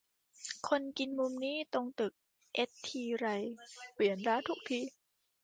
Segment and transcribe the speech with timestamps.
[0.45, 2.13] จะกินมุมนี้ตรงตึก
[2.53, 3.27] เอททีไร
[3.93, 4.79] เปลี่ยนร้านทุกที